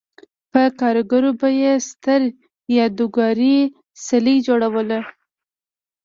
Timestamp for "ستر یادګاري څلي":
1.89-4.35